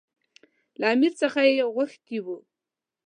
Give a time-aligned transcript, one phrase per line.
[0.79, 2.37] له امیر څخه یې غوښتي وو.